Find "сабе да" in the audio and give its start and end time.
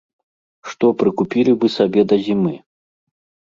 1.77-2.21